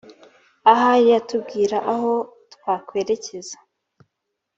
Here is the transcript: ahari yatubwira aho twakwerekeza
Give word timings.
ahari 0.71 1.05
yatubwira 1.13 1.77
aho 1.93 2.11
twakwerekeza 2.53 3.57